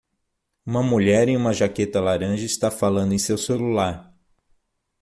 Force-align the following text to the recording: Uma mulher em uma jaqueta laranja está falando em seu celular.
Uma 0.65 0.81
mulher 0.81 1.27
em 1.27 1.37
uma 1.37 1.53
jaqueta 1.53 2.01
laranja 2.01 2.43
está 2.43 2.71
falando 2.71 3.13
em 3.13 3.19
seu 3.19 3.37
celular. 3.37 4.11